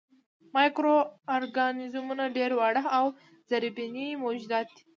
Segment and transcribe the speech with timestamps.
[0.55, 0.95] مایکرو
[1.35, 3.05] ارګانیزمونه ډېر واړه او
[3.49, 4.81] زرېبيني موجودات دي.